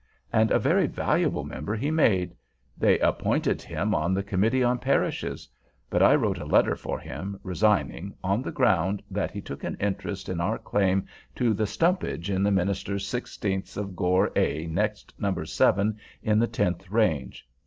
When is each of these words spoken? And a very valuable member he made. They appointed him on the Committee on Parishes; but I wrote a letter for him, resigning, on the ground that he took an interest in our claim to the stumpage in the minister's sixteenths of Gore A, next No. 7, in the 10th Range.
And 0.33 0.49
a 0.49 0.57
very 0.57 0.87
valuable 0.87 1.43
member 1.43 1.75
he 1.75 1.91
made. 1.91 2.35
They 2.75 2.97
appointed 2.97 3.61
him 3.61 3.93
on 3.93 4.15
the 4.15 4.23
Committee 4.23 4.63
on 4.63 4.79
Parishes; 4.79 5.47
but 5.91 6.01
I 6.01 6.15
wrote 6.15 6.39
a 6.39 6.45
letter 6.45 6.75
for 6.75 6.97
him, 6.97 7.39
resigning, 7.43 8.15
on 8.23 8.41
the 8.41 8.51
ground 8.51 9.03
that 9.11 9.29
he 9.29 9.41
took 9.41 9.63
an 9.63 9.77
interest 9.79 10.27
in 10.27 10.41
our 10.41 10.57
claim 10.57 11.05
to 11.35 11.53
the 11.53 11.67
stumpage 11.67 12.31
in 12.31 12.41
the 12.41 12.49
minister's 12.49 13.07
sixteenths 13.07 13.77
of 13.77 13.95
Gore 13.95 14.31
A, 14.35 14.65
next 14.65 15.13
No. 15.19 15.43
7, 15.43 15.95
in 16.23 16.39
the 16.39 16.47
10th 16.47 16.81
Range. 16.89 17.47